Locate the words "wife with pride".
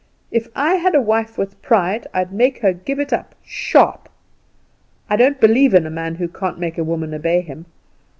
0.99-2.07